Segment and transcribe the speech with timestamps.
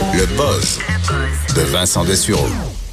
[0.00, 0.78] Le buzz
[1.54, 2.46] de Vincent Dessureau.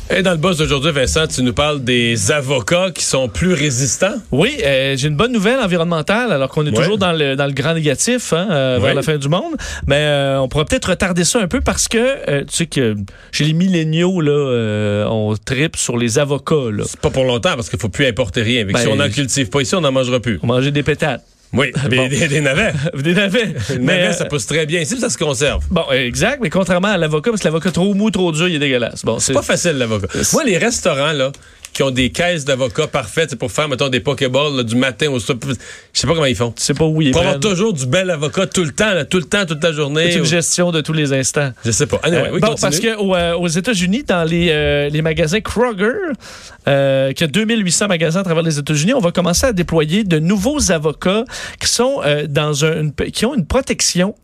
[0.09, 4.15] Et dans le boss d'aujourd'hui, Vincent, tu nous parles des avocats qui sont plus résistants.
[4.31, 6.75] Oui, euh, j'ai une bonne nouvelle environnementale, alors qu'on est Ouais.
[6.75, 9.55] toujours dans le, dans le grand négatif hein, euh, vers la fin du monde.
[9.87, 12.95] Mais euh, on pourrait peut-être retarder ça un peu parce que, euh, tu sais que
[13.31, 16.71] chez les milléniaux, là, euh, on tripe sur les avocats.
[16.71, 16.83] Là.
[16.85, 18.65] C'est pas pour longtemps parce qu'il faut plus importer rien.
[18.65, 20.39] Ben, si on n'en cultive pas ici, on n'en mangera plus.
[20.43, 21.23] On mangeait des pétates.
[21.53, 22.07] Oui, des, Bon.
[22.07, 22.73] des- des navets.
[22.93, 23.53] Des navets.
[23.79, 25.63] Mais, navets, euh, ça pousse très bien ici, ça se conserve.
[25.71, 28.59] Bon, exact, mais contrairement à l'avocat, parce que l'avocat trop mou, trop dur, il est
[28.59, 29.03] dégueulasse.
[29.05, 30.07] Bon, C'est pas facile, l'avocat.
[30.33, 31.31] Moi, les restaurants, là,
[31.77, 35.19] qui ont des caisses d'avocats parfaites pour faire, mettons, des pokéballs là, du matin au
[35.19, 35.53] soir, je
[35.93, 36.49] sais pas comment ils font.
[36.57, 37.11] Tu sais pas où il est.
[37.11, 39.71] Pour avoir toujours du bel avocat tout le temps, là, tout le temps, toute la
[39.71, 40.09] journée.
[40.09, 41.51] C'est une ou- gestion de tous les instants.
[41.63, 41.99] Je sais pas.
[42.01, 45.93] Anyway, Euh, oui, bon, parce que euh, aux États-Unis, dans les, euh, les magasins Kroger,
[46.65, 46.71] qui
[47.23, 51.25] a 2800 magasins à travers les États-Unis, on va commencer à déployer de nouveaux avocats
[51.61, 54.15] qui sont dans un, une- qui ont une protection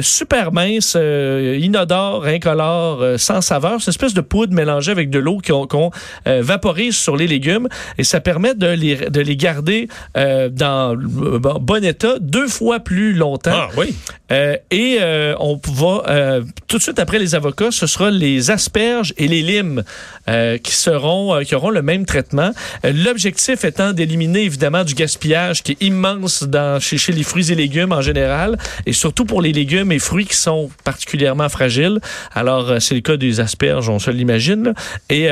[0.00, 3.80] super mince, inodore, incolore, sans saveur.
[3.80, 5.90] C'est une espèce de poudre mélangée avec de l'eau qu'on
[6.26, 10.96] euh, vaporise sur les légumes et ça permet de les, de les garder euh, dans
[10.96, 13.50] bon, bon état deux fois plus longtemps.
[13.52, 13.94] Ah, oui.
[14.30, 16.40] Euh, et euh, on va
[16.72, 19.84] tout de suite après les avocats, ce sera les asperges et les limes
[20.28, 22.50] euh, qui seront euh, qui auront le même traitement.
[22.86, 27.52] Euh, L'objectif étant d'éliminer évidemment du gaspillage qui est immense dans chez, chez les fruits
[27.52, 28.56] et légumes en général
[28.86, 31.98] et surtout pour les légumes et fruits qui sont particulièrement fragiles.
[32.34, 34.72] Alors c'est le cas des asperges, on se l'imagine.
[35.10, 35.28] Et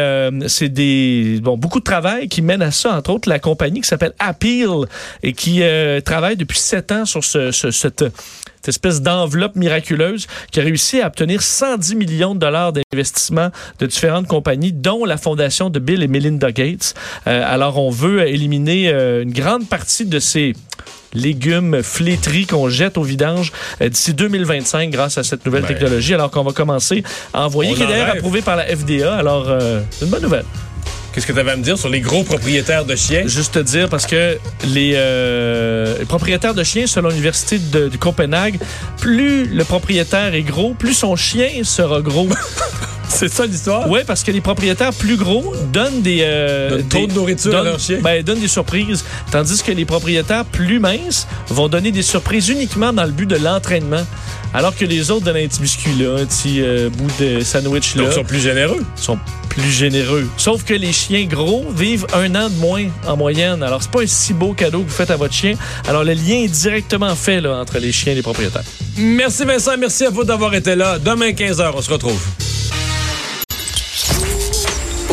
[0.47, 3.89] c'est des bon beaucoup de travail qui mène à ça entre autres la compagnie qui
[3.89, 4.85] s'appelle Appeal
[5.23, 5.63] et qui
[6.05, 8.05] travaille depuis sept ans sur ce, ce- cette
[8.61, 13.49] cette espèce d'enveloppe miraculeuse qui a réussi à obtenir 110 millions de dollars d'investissement
[13.79, 16.95] de différentes compagnies, dont la fondation de Bill et Melinda Gates.
[17.27, 20.53] Euh, alors, on veut éliminer euh, une grande partie de ces
[21.15, 23.51] légumes flétris qu'on jette au vidange
[23.81, 25.69] euh, d'ici 2025 grâce à cette nouvelle Ben.
[25.69, 29.17] technologie, alors qu'on va commencer à envoyer, qui est d'ailleurs approuvé par la FDA.
[29.17, 29.47] Alors,
[29.91, 30.45] c'est une bonne nouvelle.
[31.13, 33.25] Qu'est-ce que tu avais à me dire sur les gros propriétaires de chiens?
[33.27, 34.39] Juste te dire, parce que
[34.69, 38.61] les, euh, les propriétaires de chiens, selon l'Université de, de Copenhague,
[38.99, 42.29] plus le propriétaire est gros, plus son chien sera gros.
[43.21, 43.89] C'est ça l'histoire?
[43.91, 46.21] Oui, parce que les propriétaires plus gros donnent des...
[46.23, 47.99] euh, Donnent trop des- de nourriture à leurs chiens.
[48.03, 49.05] Ben, donnent des surprises.
[49.33, 53.37] Tandis que les propriétaires plus minces vont donner des surprises uniquement dans le but de
[53.37, 54.07] l'entraînement.
[54.55, 57.95] Alors que les autres donnent un petit biscuit là, un petit euh, bout de sandwich
[57.95, 58.85] là Donc, ils sont plus généreux.
[58.97, 60.29] sont plus généreux.
[60.37, 63.63] Sauf que les chiens gros vivent un an de moins en moyenne.
[63.63, 65.55] Alors, c'est pas un si beau cadeau que vous faites à votre chien.
[65.89, 68.65] Alors, le lien est directement fait là, entre les chiens et les propriétaires.
[68.97, 70.99] Merci Vincent, merci à vous d'avoir été là.
[70.99, 72.21] Demain 15h, on se retrouve.